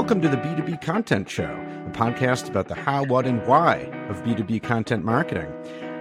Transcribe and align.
Welcome 0.00 0.22
to 0.22 0.30
the 0.30 0.38
B2B 0.38 0.80
Content 0.80 1.28
Show, 1.28 1.44
a 1.44 1.90
podcast 1.90 2.48
about 2.48 2.68
the 2.68 2.74
how, 2.74 3.04
what, 3.04 3.26
and 3.26 3.46
why 3.46 3.80
of 4.08 4.22
B2B 4.22 4.62
content 4.62 5.04
marketing. 5.04 5.52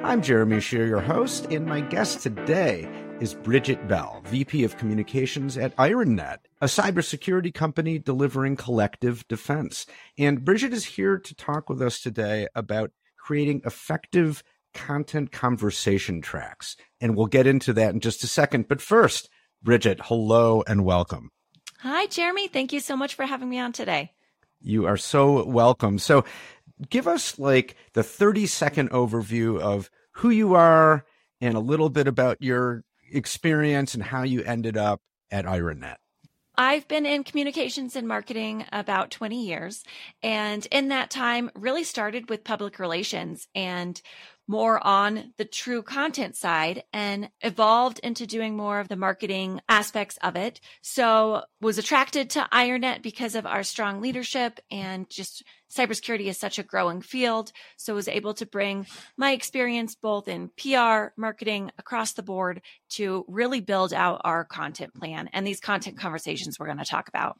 I'm 0.06 0.22
Jeremy 0.22 0.62
Shere, 0.62 0.88
your 0.88 1.02
host, 1.02 1.48
and 1.52 1.66
my 1.66 1.82
guest 1.82 2.22
today 2.22 2.90
is 3.20 3.34
Bridget 3.34 3.90
Bell, 3.90 4.22
VP 4.28 4.64
of 4.64 4.78
Communications 4.78 5.58
at 5.58 5.76
IronNet, 5.76 6.38
a 6.62 6.68
cybersecurity 6.68 7.54
company 7.54 8.00
delivering 8.00 8.56
collective 8.56 9.28
defense. 9.28 9.86
And 10.18 10.46
Bridget 10.46 10.72
is 10.72 10.86
here 10.86 11.20
to 11.20 11.36
talk 11.36 11.68
with 11.68 11.82
us 11.82 12.00
today 12.00 12.48
about 12.56 12.92
creating 13.18 13.64
effective 13.66 14.44
content 14.74 15.34
conversation 15.34 16.22
tracks. 16.22 16.78
And 17.02 17.18
we'll 17.18 17.28
get 17.28 17.48
into 17.48 17.74
that 17.74 17.94
in 17.94 18.00
just 18.00 18.24
a 18.24 18.28
second. 18.28 18.70
But 18.70 18.82
first, 18.82 19.28
Bridget, 19.62 20.00
hello 20.06 20.64
and 20.66 20.86
welcome. 20.86 21.32
Hi, 21.82 22.08
Jeremy. 22.08 22.50
Thank 22.50 22.74
you 22.74 22.82
so 22.82 22.98
much 22.98 23.16
for 23.16 23.26
having 23.26 23.50
me 23.50 23.58
on 23.58 23.72
today. 23.72 24.12
You 24.60 24.86
are 24.86 24.98
so 24.98 25.46
welcome. 25.46 25.98
So, 25.98 26.26
give 26.90 27.08
us 27.08 27.40
like 27.40 27.76
the 27.94 28.04
30 28.04 28.48
second 28.48 28.90
overview 28.92 29.60
of 29.62 29.90
who 30.16 30.30
you 30.30 30.56
are 30.56 31.06
and 31.40 31.56
a 31.56 31.62
little 31.62 31.90
bit 31.90 32.06
about 32.06 32.42
your 32.42 32.84
experience 33.14 33.94
and 33.94 34.04
how 34.04 34.24
you 34.24 34.44
ended 34.44 34.76
up 34.76 35.00
at 35.32 35.46
IronNet. 35.46 35.96
I've 36.58 36.90
been 36.90 37.06
in 37.06 37.24
communications 37.24 37.96
and 37.96 38.06
marketing 38.06 38.66
about 38.74 39.12
20 39.12 39.46
years. 39.46 39.82
And 40.22 40.66
in 40.74 40.90
that 40.90 41.10
time, 41.10 41.50
really 41.56 41.86
started 41.86 42.30
with 42.30 42.44
public 42.44 42.80
relations 42.80 43.48
and 43.56 44.02
more 44.50 44.86
on 44.86 45.32
the 45.38 45.46
true 45.46 45.84
content 45.84 46.36
side 46.36 46.82
and 46.92 47.30
evolved 47.42 48.00
into 48.00 48.26
doing 48.26 48.58
more 48.58 48.80
of 48.80 48.88
the 48.88 48.96
marketing 48.96 49.62
aspects 49.70 50.18
of 50.24 50.36
it. 50.36 50.60
So 50.82 51.44
was 51.62 51.78
attracted 51.78 52.32
to 52.32 52.48
IronNet 52.52 53.04
because 53.04 53.36
of 53.36 53.46
our 53.46 53.62
strong 53.62 54.02
leadership 54.02 54.60
and 54.72 55.08
just 55.08 55.44
cybersecurity 55.72 56.26
is 56.26 56.40
such 56.40 56.58
a 56.58 56.64
growing 56.64 57.04
field. 57.04 57.52
So 57.78 57.94
was 57.94 58.08
able 58.08 58.34
to 58.34 58.46
bring 58.48 58.88
my 59.18 59.34
experience 59.34 59.94
both 59.94 60.28
in 60.28 60.50
PR, 60.58 61.14
marketing 61.16 61.70
across 61.78 62.14
the 62.14 62.24
board 62.24 62.64
to 62.94 63.26
really 63.28 63.62
build 63.62 63.94
out 63.94 64.22
our 64.24 64.46
content 64.46 64.96
plan 64.96 65.30
and 65.32 65.46
these 65.46 65.60
content 65.60 66.00
conversations 66.00 66.58
we're 66.58 66.66
going 66.66 66.80
to 66.80 66.86
talk 66.86 67.08
about. 67.08 67.38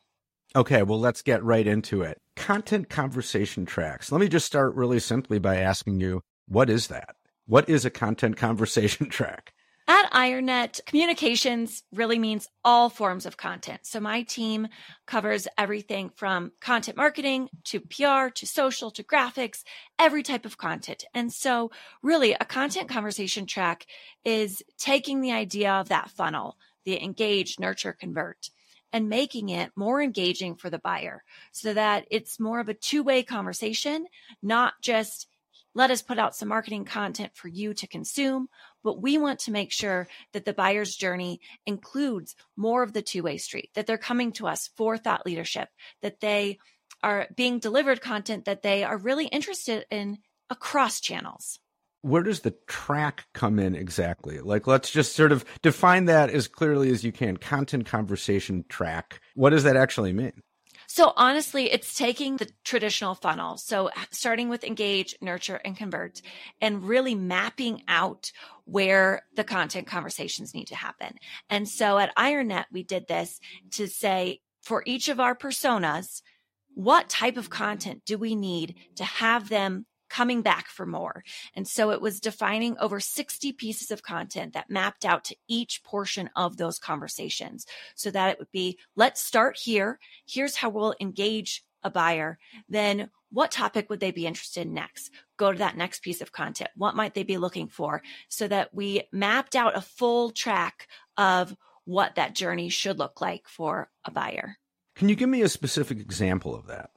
Okay, 0.56 0.84
well, 0.84 1.00
let's 1.00 1.24
get 1.24 1.44
right 1.44 1.66
into 1.66 2.04
it. 2.04 2.20
Content 2.36 2.88
conversation 2.88 3.66
tracks. 3.66 4.12
Let 4.12 4.22
me 4.22 4.28
just 4.28 4.46
start 4.46 4.76
really 4.76 5.00
simply 5.00 5.40
by 5.40 5.58
asking 5.58 6.02
you 6.02 6.22
what 6.50 6.70
is 6.70 6.88
that? 6.88 7.16
What 7.46 7.70
is 7.70 7.86
a 7.86 7.90
content 7.90 8.36
conversation 8.36 9.10
track? 9.10 9.54
At 9.88 10.12
IronNet, 10.12 10.86
communications 10.86 11.82
really 11.92 12.20
means 12.20 12.48
all 12.64 12.90
forms 12.90 13.26
of 13.26 13.38
content. 13.38 13.82
So 13.84 14.00
my 14.00 14.22
team 14.22 14.68
covers 15.08 15.48
everything 15.58 16.12
from 16.16 16.52
content 16.60 16.96
marketing 16.96 17.50
to 17.66 17.80
PR 17.80 18.30
to 18.36 18.46
social 18.46 18.92
to 18.92 19.04
graphics, 19.04 19.64
every 19.98 20.22
type 20.22 20.46
of 20.46 20.60
content. 20.60 21.06
And 21.16 21.34
so 21.34 21.72
really 22.04 22.34
a 22.34 22.46
content 22.46 22.88
conversation 22.88 23.48
track 23.48 23.88
is 24.24 24.62
taking 24.78 25.22
the 25.22 25.32
idea 25.32 25.72
of 25.72 25.90
that 25.90 26.12
funnel, 26.12 26.58
the 26.86 27.04
engage, 27.04 27.58
nurture, 27.60 27.94
convert 27.94 28.52
and 28.92 29.10
making 29.10 29.50
it 29.50 29.72
more 29.76 30.02
engaging 30.02 30.56
for 30.56 30.70
the 30.70 30.80
buyer 30.80 31.24
so 31.52 31.74
that 31.74 32.06
it's 32.10 32.40
more 32.40 32.60
of 32.60 32.70
a 32.70 32.74
two 32.74 33.04
way 33.04 33.24
conversation, 33.24 34.06
not 34.42 34.74
just 34.82 35.28
let 35.76 35.92
us 35.92 36.02
put 36.02 36.20
out 36.20 36.36
some 36.36 36.50
marketing 36.50 36.86
content 36.86 37.32
for 37.36 37.48
you 37.48 37.74
to 37.76 37.88
consume, 37.88 38.48
but 38.84 39.02
we 39.02 39.18
want 39.18 39.40
to 39.40 39.52
make 39.52 39.72
sure 39.72 40.08
that 40.34 40.46
the 40.46 40.54
buyer's 40.54 40.96
journey 40.96 41.40
includes 41.66 42.36
more 42.56 42.84
of 42.84 42.94
the 42.94 43.02
two 43.02 43.24
way 43.24 43.38
street, 43.38 43.70
that 43.76 43.88
they're 43.88 43.98
coming 43.98 44.32
to 44.34 44.48
us 44.48 44.70
for 44.76 44.98
thought 44.98 45.26
leadership, 45.26 45.70
that 46.02 46.20
they 46.20 46.58
are 47.04 47.28
being 47.36 47.60
delivered 47.60 48.02
content 48.02 48.46
that 48.46 48.64
they 48.64 48.84
are 48.84 48.98
really 48.98 49.28
interested 49.28 49.86
in 49.90 50.18
across 50.50 51.00
channels. 51.00 51.60
Where 52.02 52.24
does 52.24 52.42
the 52.42 52.56
track 52.68 53.26
come 53.34 53.60
in 53.60 53.76
exactly? 53.76 54.40
Like, 54.40 54.68
let's 54.68 54.90
just 54.90 55.16
sort 55.16 55.34
of 55.34 55.44
define 55.62 56.06
that 56.06 56.30
as 56.30 56.48
clearly 56.48 56.90
as 56.92 57.04
you 57.04 57.12
can. 57.12 57.36
Content 57.38 57.86
conversation 57.86 58.64
track. 58.70 59.22
What 59.36 59.50
does 59.50 59.64
that 59.64 59.76
actually 59.76 60.14
mean? 60.14 60.42
So 61.00 61.14
honestly, 61.16 61.72
it's 61.72 61.96
taking 61.96 62.36
the 62.36 62.50
traditional 62.66 63.16
funnel. 63.16 63.56
So 63.56 63.90
starting 64.12 64.50
with 64.50 64.66
engage, 64.66 65.16
nurture, 65.22 65.62
and 65.64 65.78
convert, 65.78 66.22
and 66.60 66.84
really 66.84 67.16
mapping 67.16 67.84
out 67.88 68.34
where 68.66 69.22
the 69.34 69.46
content 69.46 69.88
conversations 69.88 70.54
need 70.54 70.68
to 70.68 70.76
happen. 70.76 71.14
And 71.50 71.70
so 71.70 72.00
at 72.00 72.14
IronNet, 72.18 72.66
we 72.74 72.84
did 72.84 73.08
this 73.08 73.40
to 73.72 73.88
say 73.88 74.42
for 74.62 74.84
each 74.86 75.08
of 75.08 75.22
our 75.22 75.38
personas, 75.38 76.22
what 76.74 77.08
type 77.08 77.38
of 77.38 77.50
content 77.50 78.02
do 78.06 78.18
we 78.18 78.36
need 78.36 78.76
to 78.98 79.06
have 79.06 79.48
them 79.48 79.86
coming 80.10 80.42
back 80.42 80.68
for 80.68 80.86
more. 80.86 81.24
And 81.54 81.68
so 81.68 81.92
it 81.92 82.02
was 82.02 82.20
defining 82.20 82.78
over 82.80 83.00
60 83.00 83.52
pieces 83.54 83.92
of 83.92 84.04
content 84.04 84.54
that 84.54 84.70
mapped 84.70 85.06
out 85.06 85.24
to 85.26 85.36
each 85.48 85.84
portion 85.84 86.30
of 86.36 86.58
those 86.58 86.80
conversations 86.80 87.66
so 87.96 88.12
that 88.12 88.32
it 88.32 88.40
would 88.40 88.52
be 88.52 88.78
let's 88.96 89.22
start 89.24 89.58
here. 89.58 90.00
Here's 90.28 90.56
how 90.56 90.70
we'll 90.70 90.96
engage 91.00 91.64
a 91.84 91.90
buyer. 91.90 92.38
Then 92.68 93.10
what 93.32 93.52
topic 93.52 93.90
would 93.90 94.00
they 94.00 94.12
be 94.12 94.26
interested 94.26 94.66
in 94.66 94.74
next? 94.74 95.12
Go 95.38 95.52
to 95.52 95.58
that 95.60 95.78
next 95.78 96.02
piece 96.02 96.22
of 96.22 96.32
content. 96.32 96.72
What 96.76 96.96
might 96.96 97.14
they 97.14 97.24
be 97.24 97.38
looking 97.38 97.68
for? 97.68 98.02
So 98.28 98.48
that 98.48 98.74
we 98.74 99.04
mapped 99.12 99.56
out 99.56 99.78
a 99.78 99.82
full 99.82 100.32
track 100.32 100.88
of 101.18 101.56
what 101.86 102.16
that 102.16 102.36
journey 102.36 102.70
should 102.70 103.00
look 103.00 103.22
like 103.22 103.48
for 103.48 103.90
a 104.04 104.12
buyer. 104.12 104.58
Can 104.96 105.10
you 105.10 105.16
give 105.16 105.30
me 105.30 105.42
a 105.42 105.50
specific 105.50 106.00
example 106.00 106.56
of 106.56 106.68
that? 106.68 106.92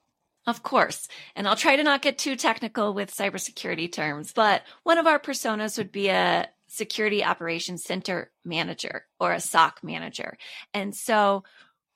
Of 0.47 0.63
course. 0.63 1.07
And 1.37 1.47
I'll 1.47 1.57
try 1.57 1.77
to 1.77 1.85
not 1.85 2.03
get 2.03 2.19
too 2.19 2.35
technical 2.35 2.95
with 2.95 3.15
cybersecurity 3.15 3.93
terms, 3.93 4.33
but 4.33 4.63
one 4.83 4.99
of 4.99 5.07
our 5.07 5.21
personas 5.21 5.79
would 5.79 5.93
be 5.93 6.09
a 6.09 6.49
security 6.67 7.23
operations 7.23 7.85
center 7.85 8.33
manager 8.45 9.07
or 9.21 9.33
a 9.33 9.41
SOC 9.41 9.85
manager. 9.85 10.37
And 10.75 10.97
so 10.97 11.45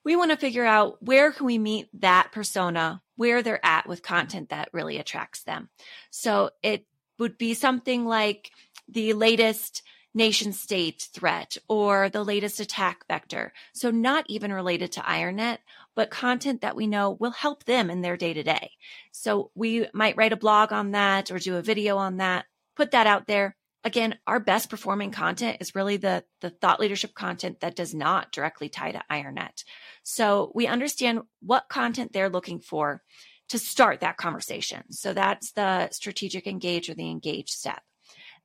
we 0.05 0.15
want 0.15 0.31
to 0.31 0.37
figure 0.37 0.65
out 0.65 1.03
where 1.03 1.33
can 1.33 1.47
we 1.47 1.59
meet 1.59 1.89
that 2.01 2.31
persona, 2.31 3.03
where 3.17 3.43
they're 3.43 3.65
at 3.65 3.89
with 3.89 4.03
content 4.03 4.51
that 4.51 4.69
really 4.73 4.99
attracts 4.99 5.43
them. 5.43 5.69
So 6.11 6.51
it 6.63 6.87
would 7.19 7.39
be 7.39 7.55
something 7.55 8.05
like 8.05 8.51
the 8.89 9.15
latest 9.15 9.83
nation 10.17 10.51
state 10.53 11.09
threat 11.13 11.59
or 11.69 12.09
the 12.09 12.25
latest 12.25 12.59
attack 12.59 13.05
vector. 13.07 13.53
So 13.75 13.91
not 13.91 14.25
even 14.29 14.53
related 14.53 14.91
to 14.93 15.01
IronNet, 15.01 15.59
but 15.95 16.11
content 16.11 16.63
that 16.63 16.75
we 16.75 16.87
know 16.87 17.11
will 17.21 17.33
help 17.33 17.65
them 17.65 17.91
in 17.91 18.01
their 18.01 18.17
day 18.17 18.33
to 18.33 18.43
day. 18.43 18.73
So 19.13 19.51
we 19.55 19.87
might 19.93 20.17
write 20.17 20.33
a 20.33 20.37
blog 20.37 20.73
on 20.73 20.93
that 20.93 21.31
or 21.31 21.39
do 21.39 21.57
a 21.57 21.63
video 21.63 21.99
on 21.99 22.17
that, 22.17 22.47
put 22.75 22.93
that 22.93 23.07
out 23.07 23.27
there. 23.27 23.57
Again, 23.85 24.19
our 24.27 24.41
best 24.41 24.71
performing 24.71 25.13
content 25.13 25.59
is 25.61 25.75
really 25.75 25.99
the, 25.99 26.25
the 26.41 26.51
thought 26.51 26.81
leadership 26.81 27.15
content 27.15 27.61
that 27.61 27.77
does 27.77 27.95
not 27.95 28.33
directly 28.33 28.71
tie 28.71 28.93
to 28.93 29.03
IronNet. 29.11 29.65
So 30.03 30.51
we 30.55 30.67
understand 30.67 31.21
what 31.41 31.69
content 31.69 32.13
they're 32.13 32.31
looking 32.31 32.59
for 32.59 33.03
to 33.51 33.59
start 33.59 34.01
that 34.01 34.17
conversation. 34.17 34.91
So 34.91 35.13
that's 35.13 35.53
the 35.53 35.91
strategic 35.91 36.47
engage 36.47 36.89
or 36.89 36.95
the 36.95 37.11
engage 37.11 37.51
step. 37.51 37.83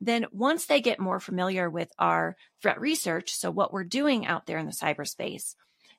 Then 0.04 0.26
once 0.32 0.66
they 0.66 0.80
get 0.80 0.98
more 0.98 1.20
familiar 1.20 1.70
with 1.70 1.92
our 1.96 2.36
threat 2.60 2.80
research, 2.80 3.32
so 3.32 3.52
what 3.52 3.72
we're 3.72 3.84
doing 3.84 4.26
out 4.26 4.46
there 4.46 4.58
in 4.58 4.66
the 4.66 4.72
cyberspace, 4.72 5.54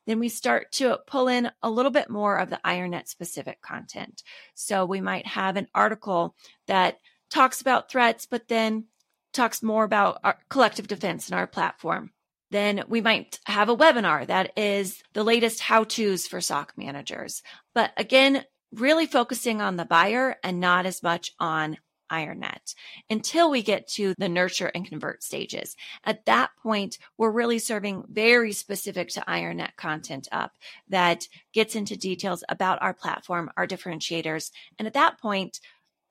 then 0.05 0.19
we 0.19 0.27
start 0.27 0.73
to 0.73 0.99
pull 1.07 1.29
in 1.29 1.49
a 1.61 1.69
little 1.69 1.89
bit 1.89 2.09
more 2.09 2.35
of 2.35 2.49
the 2.49 2.59
IronNet 2.65 3.07
specific 3.07 3.61
content. 3.61 4.21
So 4.55 4.85
we 4.85 4.99
might 4.99 5.25
have 5.25 5.55
an 5.55 5.69
article 5.73 6.35
that 6.67 6.99
talks 7.29 7.61
about 7.61 7.89
threats, 7.89 8.25
but 8.25 8.49
then 8.49 8.87
talks 9.31 9.63
more 9.63 9.85
about 9.85 10.19
our 10.21 10.37
collective 10.49 10.87
defense 10.87 11.29
in 11.29 11.35
our 11.35 11.47
platform. 11.47 12.11
Then 12.51 12.83
we 12.89 12.99
might 12.99 13.39
have 13.45 13.69
a 13.69 13.77
webinar 13.77 14.27
that 14.27 14.51
is 14.57 15.01
the 15.13 15.23
latest 15.23 15.61
how 15.61 15.85
to's 15.85 16.27
for 16.27 16.41
SOC 16.41 16.73
managers. 16.75 17.41
But 17.73 17.94
again, 17.95 18.44
really 18.73 19.06
focusing 19.06 19.61
on 19.61 19.77
the 19.77 19.85
buyer 19.85 20.35
and 20.44 20.59
not 20.59 20.85
as 20.85 21.01
much 21.01 21.31
on 21.39 21.77
IronNet 22.13 22.75
until 23.10 23.50
we 23.50 23.63
get 23.63 23.88
to 23.88 24.13
the 24.18 24.30
nurture 24.30 24.71
and 24.74 24.86
convert 24.86 25.24
stages. 25.24 25.75
At 26.04 26.25
that 26.25 26.51
point, 26.62 26.98
we're 27.18 27.31
really 27.31 27.60
serving 27.60 28.04
very 28.10 28.54
specific 28.54 29.10
to 29.10 29.21
IronNet 29.27 29.75
content 29.75 30.27
up 30.31 30.51
that 30.89 31.27
gets 31.54 31.75
into 31.75 31.98
details 31.98 32.44
about 32.50 32.81
our 32.81 32.94
platform, 32.94 33.50
our 33.57 33.68
differentiators. 33.68 34.51
And 34.77 34.88
at 34.88 34.94
that 34.94 35.19
point, 35.19 35.60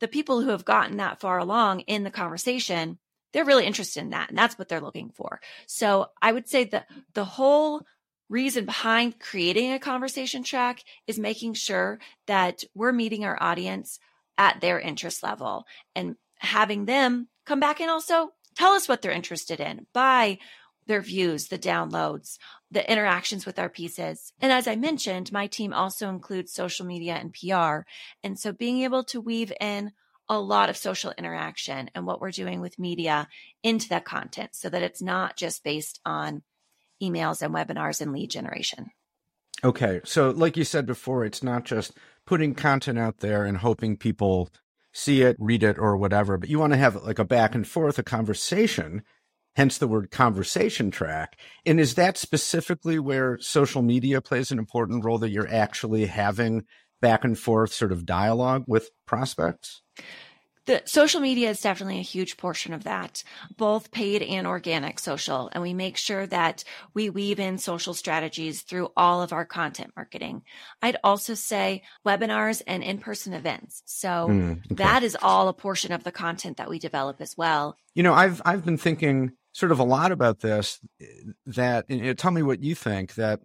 the 0.01 0.09
people 0.09 0.41
who 0.41 0.51
have 0.51 0.65
gotten 0.65 0.97
that 0.97 1.21
far 1.21 1.39
along 1.39 1.81
in 1.81 2.03
the 2.03 2.11
conversation, 2.11 2.99
they're 3.33 3.45
really 3.45 3.67
interested 3.67 4.01
in 4.01 4.11
that. 4.11 4.31
And 4.31 4.37
that's 4.37 4.59
what 4.59 4.69
they're 4.69 4.81
looking 4.81 5.11
for. 5.11 5.41
So 5.67 6.09
I 6.21 6.33
would 6.33 6.49
say 6.49 6.65
that 6.65 6.87
the 7.15 7.25
whole 7.25 7.83
reason 8.29 8.65
behind 8.65 9.21
creating 9.21 9.73
a 9.73 9.79
conversation 9.79 10.43
track 10.43 10.83
is 11.07 11.19
making 11.19 11.55
sure 11.55 12.01
that 12.27 12.65
we're 12.75 12.93
meeting 12.93 13.25
our 13.25 13.41
audience 13.41 13.99
at 14.39 14.61
their 14.61 14.81
interest 14.81 15.23
level 15.23 15.65
and 15.95 16.17
having 16.39 16.85
them 16.85 17.29
come 17.47 17.61
back 17.61 17.81
and 17.81 17.91
also 17.91 18.33
tell 18.57 18.73
us 18.73 18.89
what 18.89 19.03
they're 19.03 19.13
interested 19.13 19.61
in 19.61 19.87
by 19.93 20.39
their 20.87 21.01
views, 21.01 21.49
the 21.49 21.59
downloads, 21.59 22.39
the 22.71 22.91
interactions 22.91 23.47
with 23.47 23.59
our 23.59 23.69
pieces. 23.69 24.33
And 24.41 24.51
as 24.51 24.67
I 24.67 24.75
mentioned, 24.75 25.31
my 25.31 25.47
team 25.47 25.73
also 25.73 26.09
includes 26.09 26.53
social 26.53 26.87
media 26.87 27.15
and 27.15 27.33
PR. 27.33 27.87
And 28.25 28.39
so 28.39 28.53
being 28.53 28.83
able 28.83 29.05
to 29.05 29.21
weave 29.21 29.53
in 29.61 29.93
a 30.29 30.41
lot 30.41 30.71
of 30.71 30.77
social 30.77 31.13
interaction 31.17 31.91
and 31.95 32.07
what 32.07 32.21
we're 32.21 32.31
doing 32.31 32.61
with 32.61 32.79
media 32.79 33.29
into 33.63 33.89
that 33.91 34.05
content 34.05 34.55
so 34.55 34.69
that 34.69 34.83
it's 34.83 35.03
not 35.03 35.37
just 35.37 35.63
based 35.63 36.01
on 36.05 36.43
emails 37.03 37.43
and 37.43 37.55
webinars 37.55 38.01
and 38.01 38.13
lead 38.13 38.31
generation. 38.31 38.91
Okay. 39.65 40.01
So, 40.05 40.31
like 40.31 40.57
you 40.57 40.65
said 40.65 40.87
before, 40.87 41.25
it's 41.25 41.43
not 41.43 41.65
just 41.65 41.97
putting 42.27 42.55
content 42.55 42.99
out 42.99 43.19
there 43.19 43.45
and 43.45 43.59
hoping 43.59 43.97
people 43.97 44.49
see 44.93 45.23
it, 45.23 45.37
read 45.39 45.63
it, 45.63 45.79
or 45.79 45.97
whatever, 45.97 46.37
but 46.37 46.49
you 46.49 46.59
want 46.59 46.73
to 46.73 46.79
have 46.79 46.97
like 46.97 47.19
a 47.19 47.25
back 47.25 47.55
and 47.55 47.67
forth, 47.67 47.99
a 47.99 48.03
conversation, 48.03 49.03
hence 49.57 49.79
the 49.79 49.89
word 49.89 50.11
conversation 50.11 50.91
track. 50.91 51.39
And 51.65 51.81
is 51.81 51.95
that 51.95 52.19
specifically 52.19 52.99
where 52.99 53.39
social 53.41 53.83
media 53.83 54.21
plays 54.21 54.51
an 54.51 54.59
important 54.59 55.05
role 55.05 55.19
that 55.19 55.31
you're 55.31 55.53
actually 55.53 56.07
having 56.07 56.65
back 57.01 57.25
and 57.25 57.39
forth 57.39 57.73
sort 57.73 57.93
of 57.93 58.05
dialogue 58.05 58.65
with 58.67 58.91
prospects? 59.07 59.83
The 60.67 60.83
social 60.85 61.21
media 61.21 61.51
is 61.51 61.61
definitely 61.61 61.99
a 61.99 62.03
huge 62.03 62.37
portion 62.37 62.73
of 62.73 62.85
that, 62.85 63.25
both 63.57 63.91
paid 63.91 64.23
and 64.23 64.47
organic 64.47 64.99
social. 64.99 65.51
And 65.53 65.63
we 65.63 65.75
make 65.75 65.97
sure 65.97 66.27
that 66.27 66.63
we 66.95 67.11
weave 67.11 67.41
in 67.41 67.59
social 67.59 67.95
strategies 67.95 68.63
through 68.63 68.91
all 68.97 69.23
of 69.23 69.33
our 69.33 69.45
content 69.45 69.93
marketing. 69.97 70.43
I'd 70.81 70.99
also 71.03 71.35
say 71.35 71.83
webinars 72.07 72.63
and 72.67 72.83
in-person 72.83 73.33
events. 73.35 73.83
So 73.87 74.29
mm, 74.31 74.53
okay. 74.53 74.75
that 74.77 75.03
is 75.03 75.17
all 75.21 75.49
a 75.49 75.53
portion 75.53 75.93
of 75.93 76.05
the 76.05 76.13
content 76.13 76.59
that 76.59 76.71
we 76.71 76.79
develop 76.79 77.21
as 77.21 77.37
well. 77.37 77.77
You 77.95 78.03
know, 78.03 78.15
I've 78.15 78.41
I've 78.45 78.65
been 78.65 78.79
thinking 78.79 79.33
sort 79.53 79.73
of 79.73 79.79
a 79.79 79.85
lot 79.85 80.13
about 80.13 80.41
this 80.41 80.81
that 81.47 81.91
you 81.91 82.03
know, 82.03 82.15
tell 82.15 82.31
me 82.31 82.43
what 82.43 82.63
you 82.63 82.75
think 82.75 83.15
that 83.17 83.41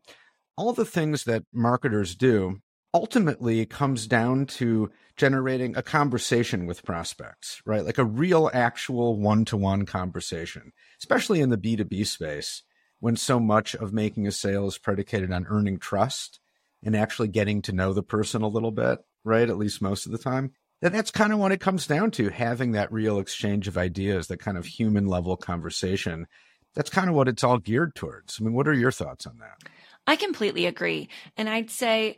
all 0.56 0.74
the 0.74 0.86
things 0.86 1.24
that 1.26 1.44
marketers 1.54 2.16
do 2.16 2.60
ultimately 2.94 3.60
it 3.60 3.70
comes 3.70 4.08
down 4.08 4.46
to 4.46 4.90
generating 5.16 5.76
a 5.76 5.84
conversation 5.84 6.66
with 6.66 6.84
prospects, 6.84 7.62
right? 7.66 7.84
Like 7.84 7.98
a 7.98 8.06
real, 8.06 8.50
actual 8.54 9.20
one 9.20 9.46
to 9.46 9.58
one 9.58 9.86
conversation, 9.86 10.72
especially 11.00 11.42
in 11.42 11.50
the 11.50 11.58
B2B 11.58 12.06
space 12.06 12.64
when 13.00 13.16
so 13.16 13.40
much 13.40 13.76
of 13.76 13.94
making 13.94 14.28
a 14.28 14.32
sale 14.32 14.68
is 14.68 14.78
predicated 14.78 15.32
on 15.32 15.46
earning 15.50 15.80
trust 15.80 16.40
and 16.84 16.96
actually 16.96 17.28
getting 17.28 17.62
to 17.64 17.72
know 17.72 17.94
the 17.94 18.04
person 18.04 18.42
a 18.42 18.48
little 18.48 18.72
bit, 18.72 19.00
right? 19.24 19.50
At 19.50 19.58
least 19.58 19.82
most 19.82 20.06
of 20.06 20.12
the 20.12 20.18
time. 20.18 20.52
And 20.82 20.94
that's 20.94 21.12
kind 21.12 21.34
of 21.34 21.40
what 21.40 21.52
it 21.52 21.60
comes 21.60 21.88
down 21.88 22.12
to 22.12 22.30
having 22.30 22.74
that 22.74 22.92
real 22.92 23.20
exchange 23.20 23.68
of 23.68 23.78
ideas, 23.78 24.28
that 24.28 24.40
kind 24.40 24.58
of 24.58 24.66
human 24.66 25.08
level 25.08 25.36
conversation. 25.36 26.28
That's 26.76 26.92
kind 26.92 27.10
of 27.10 27.16
what 27.16 27.28
it's 27.28 27.44
all 27.44 27.58
geared 27.58 27.96
towards. 27.96 28.40
I 28.40 28.44
mean, 28.44 28.54
what 28.54 28.68
are 28.68 28.74
your 28.74 28.92
thoughts 28.92 29.26
on 29.26 29.40
that? 29.40 29.70
I 30.06 30.16
completely 30.16 30.68
agree. 30.68 31.10
And 31.36 31.50
I'd 31.50 31.72
say 31.72 32.18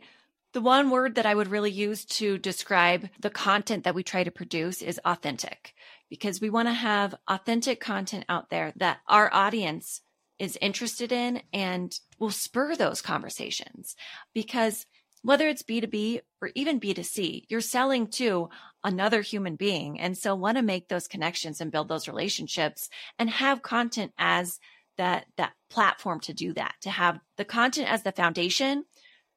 the 0.52 0.60
one 0.60 0.90
word 0.90 1.14
that 1.14 1.26
I 1.26 1.34
would 1.34 1.48
really 1.48 1.70
use 1.70 2.04
to 2.06 2.38
describe 2.38 3.08
the 3.20 3.30
content 3.30 3.84
that 3.84 3.94
we 3.94 4.02
try 4.02 4.24
to 4.24 4.30
produce 4.30 4.82
is 4.82 5.00
authentic, 5.04 5.74
because 6.08 6.40
we 6.40 6.50
want 6.50 6.68
to 6.68 6.72
have 6.72 7.14
authentic 7.28 7.80
content 7.80 8.24
out 8.28 8.50
there 8.50 8.72
that 8.76 8.98
our 9.06 9.32
audience 9.32 10.02
is 10.38 10.58
interested 10.60 11.12
in 11.12 11.42
and 11.52 12.00
will 12.18 12.30
spur 12.30 12.74
those 12.74 13.02
conversations. 13.02 13.94
Because 14.34 14.86
whether 15.22 15.46
it's 15.46 15.62
B2B 15.62 16.20
or 16.40 16.50
even 16.54 16.80
B2C, 16.80 17.44
you're 17.48 17.60
selling 17.60 18.06
to 18.08 18.48
another 18.82 19.20
human 19.20 19.56
being. 19.56 20.00
And 20.00 20.16
so 20.16 20.34
want 20.34 20.56
to 20.56 20.62
make 20.62 20.88
those 20.88 21.06
connections 21.06 21.60
and 21.60 21.70
build 21.70 21.88
those 21.88 22.08
relationships 22.08 22.88
and 23.18 23.28
have 23.28 23.62
content 23.62 24.12
as 24.16 24.58
that, 24.96 25.26
that 25.36 25.52
platform 25.68 26.20
to 26.20 26.32
do 26.32 26.54
that, 26.54 26.74
to 26.80 26.90
have 26.90 27.20
the 27.36 27.44
content 27.44 27.90
as 27.90 28.02
the 28.02 28.12
foundation 28.12 28.84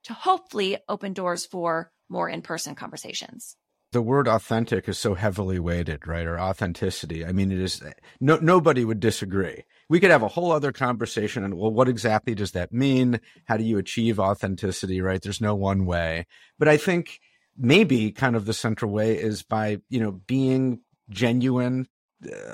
to 0.03 0.13
hopefully 0.13 0.77
open 0.87 1.13
doors 1.13 1.45
for 1.45 1.91
more 2.09 2.29
in 2.29 2.41
person 2.41 2.75
conversations. 2.75 3.55
The 3.91 4.01
word 4.01 4.27
authentic 4.27 4.89
is 4.89 4.97
so 4.97 5.13
heavily 5.13 5.59
weighted, 5.59 6.07
right? 6.07 6.25
Or 6.25 6.39
authenticity. 6.39 7.23
I 7.23 7.31
mean, 7.31 7.51
it 7.51 7.59
is, 7.59 7.81
no, 8.19 8.37
nobody 8.37 8.83
would 8.83 8.99
disagree. 8.99 9.65
We 9.87 9.99
could 9.99 10.09
have 10.09 10.23
a 10.23 10.27
whole 10.29 10.51
other 10.51 10.71
conversation 10.71 11.43
and, 11.43 11.53
well, 11.53 11.71
what 11.71 11.87
exactly 11.87 12.33
does 12.33 12.53
that 12.53 12.73
mean? 12.73 13.19
How 13.45 13.57
do 13.57 13.63
you 13.63 13.77
achieve 13.77 14.19
authenticity, 14.19 14.99
right? 14.99 15.21
There's 15.21 15.41
no 15.41 15.53
one 15.53 15.85
way. 15.85 16.25
But 16.57 16.67
I 16.67 16.77
think 16.77 17.19
maybe 17.55 18.11
kind 18.11 18.35
of 18.35 18.45
the 18.45 18.53
central 18.53 18.91
way 18.91 19.15
is 19.15 19.43
by, 19.43 19.77
you 19.89 19.99
know, 19.99 20.11
being 20.11 20.79
genuine 21.11 21.87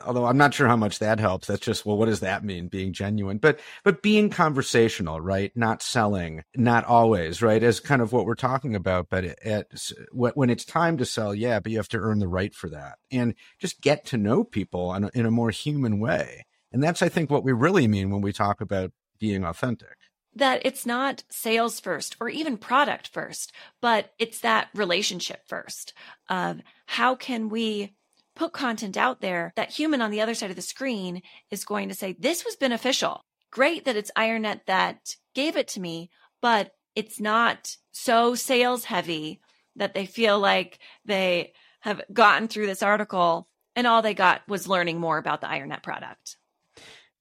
although 0.06 0.26
I'm 0.26 0.38
not 0.38 0.54
sure 0.54 0.68
how 0.68 0.76
much 0.76 1.00
that 1.00 1.20
helps. 1.20 1.48
That's 1.48 1.62
just 1.62 1.86
well, 1.86 1.98
what 1.98 2.06
does 2.06 2.20
that 2.22 2.44
mean? 2.44 2.68
Being 2.68 2.94
genuine, 2.94 3.38
but 3.38 3.60
but 3.84 4.02
being 4.02 4.30
conversational, 4.30 5.22
right? 5.22 5.52
Not 5.56 5.82
selling, 5.82 6.44
not 6.56 6.86
always, 6.86 7.42
right? 7.42 7.62
As 7.62 7.80
kind 7.80 8.02
of 8.02 8.12
what 8.12 8.26
we're 8.26 8.36
talking 8.36 8.76
about. 8.76 9.08
But 9.10 9.26
at, 9.26 9.68
when 10.12 10.50
it's 10.50 10.66
time 10.66 10.98
to 10.98 11.06
sell, 11.06 11.34
yeah, 11.34 11.60
but 11.60 11.72
you 11.72 11.78
have 11.78 11.90
to 11.90 12.00
earn 12.00 12.20
the 12.20 12.28
right 12.28 12.54
for 12.54 12.70
that, 12.70 12.98
and 13.12 13.36
just 13.60 13.82
get 13.82 14.06
to 14.08 14.18
know 14.18 14.44
people 14.44 14.94
in 14.94 15.06
a, 15.06 15.12
in 15.14 15.26
a 15.26 15.32
more 15.32 15.52
human 15.52 16.00
way. 16.00 16.46
And 16.72 16.84
that's, 16.84 17.02
I 17.02 17.10
think, 17.10 17.30
what 17.30 17.44
we 17.44 17.52
really 17.52 17.88
mean 17.88 18.12
when 18.12 18.22
we 18.22 18.32
talk 18.32 18.62
about 18.62 18.92
being 19.20 19.44
authentic 19.44 19.96
that 20.36 20.62
it's 20.64 20.86
not 20.86 21.24
sales 21.30 21.80
first 21.80 22.16
or 22.20 22.30
even 22.30 22.58
product 22.58 23.08
first, 23.08 23.52
but 23.82 24.14
it's 24.20 24.40
that 24.42 24.70
relationship 24.74 25.42
first 25.48 25.94
of 26.30 26.62
how 26.86 27.16
can 27.16 27.50
we 27.50 27.94
put 28.40 28.54
content 28.54 28.96
out 28.96 29.20
there, 29.20 29.52
that 29.58 29.70
human 29.70 30.02
on 30.02 30.12
the 30.12 30.22
other 30.22 30.34
side 30.34 30.50
of 30.50 30.56
the 30.56 30.62
screen 30.62 31.22
is 31.52 31.66
going 31.66 31.90
to 31.90 31.96
say, 31.96 32.16
This 32.18 32.46
was 32.46 32.56
beneficial. 32.56 33.26
Great 33.52 33.84
that 33.84 33.98
it's 33.98 34.12
IronNet 34.18 34.62
that 34.66 35.16
gave 35.36 35.58
it 35.58 35.68
to 35.68 35.82
me, 35.82 36.10
but 36.42 36.72
it's 36.96 37.20
not 37.20 37.76
so 37.92 38.36
sales 38.36 38.86
heavy 38.86 39.42
that 39.76 39.94
they 39.94 40.06
feel 40.06 40.40
like 40.40 40.80
they 41.04 41.52
have 41.82 42.02
gotten 42.14 42.48
through 42.48 42.68
this 42.68 42.82
article 42.82 43.48
and 43.76 43.86
all 43.86 44.02
they 44.02 44.14
got 44.14 44.42
was 44.48 44.68
learning 44.68 45.00
more 45.00 45.18
about 45.18 45.42
the 45.42 45.48
IronNet 45.48 45.84
product. 45.84 46.38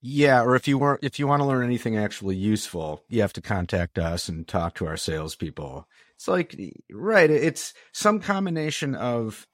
Yeah, 0.00 0.42
or 0.42 0.54
if 0.54 0.68
you 0.68 0.78
want 0.78 1.00
if 1.02 1.18
you 1.18 1.26
want 1.26 1.40
to 1.40 1.46
learn 1.46 1.64
anything 1.64 1.96
actually 1.96 2.36
useful, 2.36 3.02
you 3.08 3.20
have 3.22 3.32
to 3.32 3.42
contact 3.42 3.98
us 3.98 4.28
and 4.28 4.46
talk 4.46 4.76
to 4.76 4.86
our 4.86 4.96
salespeople. 4.96 5.88
It's 6.14 6.28
like 6.28 6.56
right, 6.92 7.28
it's 7.28 7.74
some 7.92 8.20
combination 8.20 8.94
of 8.94 9.48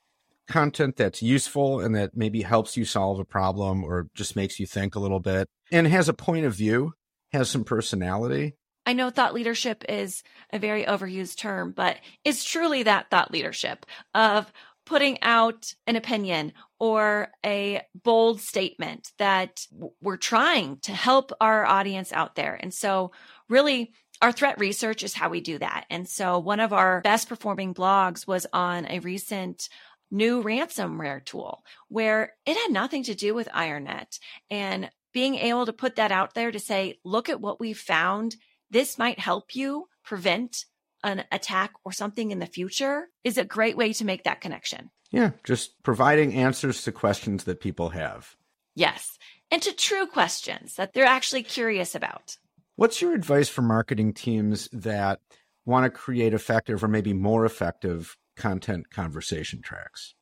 content 0.49 0.97
that's 0.97 1.23
useful 1.23 1.81
and 1.81 1.95
that 1.95 2.17
maybe 2.17 2.43
helps 2.43 2.77
you 2.77 2.85
solve 2.85 3.19
a 3.19 3.25
problem 3.25 3.85
or 3.85 4.09
just 4.15 4.37
makes 4.37 4.61
you 4.61 4.67
think 4.67 4.95
a 4.95 5.01
little 5.01 5.21
bit 5.21 5.49
and 5.73 5.87
has 5.87 6.09
a 6.09 6.15
point 6.15 6.47
of 6.47 6.55
view, 6.55 6.93
has 7.33 7.49
some 7.49 7.65
personality. 7.65 8.55
I 8.87 8.93
know 8.93 9.11
thought 9.11 9.35
leadership 9.35 9.85
is 9.89 10.23
a 10.53 10.59
very 10.59 10.85
overused 10.85 11.37
term, 11.37 11.73
but 11.73 11.99
it's 12.23 12.45
truly 12.45 12.83
that 12.83 13.11
thought 13.11 13.31
leadership 13.31 13.87
of 14.15 14.53
putting 14.85 15.21
out 15.23 15.75
an 15.87 15.97
opinion 15.97 16.53
or 16.79 17.29
a 17.45 17.81
bold 17.95 18.41
statement 18.41 19.13
that 19.19 19.67
we're 20.03 20.19
trying 20.19 20.79
to 20.81 20.93
help 20.93 21.33
our 21.41 21.65
audience 21.65 22.13
out 22.13 22.35
there. 22.35 22.59
And 22.61 22.73
so, 22.73 23.13
really, 23.49 23.93
our 24.21 24.33
threat 24.33 24.59
research 24.61 25.03
is 25.03 25.15
how 25.15 25.29
we 25.29 25.41
do 25.41 25.59
that. 25.59 25.87
And 25.91 26.07
so, 26.09 26.39
one 26.39 26.61
of 26.61 26.73
our 26.73 27.01
best 27.01 27.29
performing 27.29 27.75
blogs 27.75 28.27
was 28.27 28.47
on 28.53 28.87
a 28.87 28.99
recent 29.01 29.69
new 30.11 30.43
ransomware 30.43 31.25
tool 31.25 31.65
where 31.89 32.35
it 32.47 32.57
had 32.57 32.71
nothing 32.71 33.03
to 33.05 33.15
do 33.15 33.35
with 33.35 33.49
IronNet. 33.49 34.19
And 34.51 34.91
being 35.13 35.37
able 35.37 35.67
to 35.67 35.73
put 35.73 35.97
that 35.97 36.13
out 36.13 36.35
there 36.35 36.51
to 36.51 36.59
say, 36.59 36.99
look 37.05 37.29
at 37.29 37.41
what 37.41 37.61
we 37.61 37.73
found. 37.73 38.37
This 38.71 38.99
might 38.99 39.19
help 39.19 39.55
you 39.55 39.89
prevent 40.05 40.65
an 41.03 41.25
attack 41.31 41.73
or 41.85 41.93
something 41.93 42.31
in 42.31 42.39
the 42.39 42.47
future 42.47 43.09
is 43.23 43.39
a 43.39 43.45
great 43.45 43.77
way 43.77 43.93
to 43.93 44.05
make 44.05 44.25
that 44.25 44.41
connection. 44.41 44.91
Yeah, 45.11 45.31
just 45.45 45.81
providing 45.83 46.35
answers 46.35 46.83
to 46.83 46.93
questions 46.93 47.45
that 47.45 47.61
people 47.61 47.91
have. 47.91 48.35
Yes, 48.75 49.19
and 49.51 49.63
to 49.63 49.73
true 49.73 50.07
questions 50.07 50.75
that 50.75 50.93
they're 50.93 51.05
actually 51.05 51.45
curious 51.45 51.95
about. 51.95 52.37
What's 52.77 53.01
your 53.01 53.15
advice 53.15 53.49
for 53.49 53.63
marketing 53.63 54.15
teams 54.15 54.69
that 54.73 55.21
want 55.65 55.85
to 55.85 55.91
create 55.91 56.35
effective 56.35 56.83
or 56.83 56.89
maybe 56.89 57.13
more 57.13 57.45
effective 57.45 58.17
content 58.37 58.91
conversation 58.91 59.63
tracks? 59.63 60.15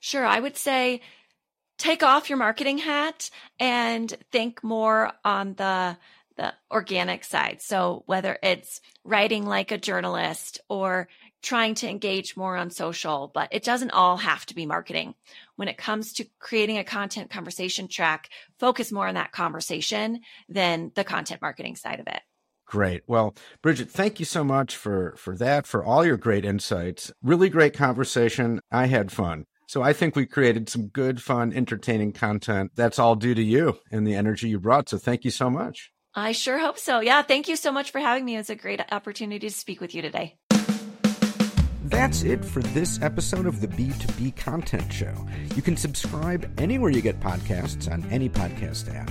Sure. 0.00 0.24
I 0.24 0.40
would 0.40 0.56
say 0.56 1.00
take 1.78 2.02
off 2.02 2.28
your 2.28 2.38
marketing 2.38 2.78
hat 2.78 3.30
and 3.58 4.12
think 4.30 4.62
more 4.62 5.12
on 5.24 5.54
the 5.54 5.96
the 6.36 6.54
organic 6.70 7.24
side. 7.24 7.60
So 7.60 8.04
whether 8.06 8.38
it's 8.42 8.80
writing 9.04 9.44
like 9.44 9.70
a 9.70 9.78
journalist 9.78 10.60
or 10.68 11.08
trying 11.42 11.74
to 11.74 11.88
engage 11.88 12.36
more 12.36 12.56
on 12.56 12.70
social, 12.70 13.30
but 13.34 13.48
it 13.52 13.64
doesn't 13.64 13.90
all 13.90 14.16
have 14.16 14.46
to 14.46 14.54
be 14.54 14.64
marketing. 14.64 15.14
When 15.56 15.68
it 15.68 15.76
comes 15.76 16.14
to 16.14 16.26
creating 16.38 16.78
a 16.78 16.84
content 16.84 17.30
conversation 17.30 17.88
track, 17.88 18.30
focus 18.58 18.92
more 18.92 19.08
on 19.08 19.14
that 19.16 19.32
conversation 19.32 20.20
than 20.48 20.92
the 20.94 21.04
content 21.04 21.42
marketing 21.42 21.76
side 21.76 22.00
of 22.00 22.06
it. 22.06 22.22
Great. 22.72 23.02
Well, 23.06 23.34
Bridget, 23.60 23.90
thank 23.90 24.18
you 24.18 24.24
so 24.24 24.42
much 24.42 24.78
for 24.78 25.14
for 25.18 25.36
that, 25.36 25.66
for 25.66 25.84
all 25.84 26.06
your 26.06 26.16
great 26.16 26.46
insights. 26.46 27.12
Really 27.22 27.50
great 27.50 27.74
conversation. 27.74 28.60
I 28.70 28.86
had 28.86 29.12
fun. 29.12 29.44
So 29.68 29.82
I 29.82 29.92
think 29.92 30.16
we 30.16 30.24
created 30.24 30.70
some 30.70 30.86
good, 30.86 31.20
fun, 31.20 31.52
entertaining 31.52 32.12
content. 32.12 32.70
That's 32.74 32.98
all 32.98 33.14
due 33.14 33.34
to 33.34 33.42
you 33.42 33.76
and 33.90 34.06
the 34.06 34.14
energy 34.14 34.48
you 34.48 34.58
brought. 34.58 34.88
So 34.88 34.96
thank 34.96 35.22
you 35.22 35.30
so 35.30 35.50
much. 35.50 35.92
I 36.14 36.32
sure 36.32 36.58
hope 36.58 36.78
so. 36.78 37.00
Yeah. 37.00 37.20
Thank 37.20 37.46
you 37.46 37.56
so 37.56 37.72
much 37.72 37.90
for 37.90 37.98
having 37.98 38.24
me. 38.24 38.38
It's 38.38 38.48
a 38.48 38.54
great 38.54 38.80
opportunity 38.90 39.50
to 39.50 39.54
speak 39.54 39.82
with 39.82 39.94
you 39.94 40.00
today. 40.00 40.38
That's 41.84 42.22
it 42.22 42.42
for 42.42 42.62
this 42.62 43.02
episode 43.02 43.44
of 43.44 43.60
the 43.60 43.68
B2B 43.68 44.34
Content 44.36 44.90
Show. 44.90 45.26
You 45.54 45.60
can 45.60 45.76
subscribe 45.76 46.50
anywhere 46.58 46.90
you 46.90 47.02
get 47.02 47.20
podcasts 47.20 47.92
on 47.92 48.02
any 48.10 48.30
podcast 48.30 48.94
app. 48.94 49.10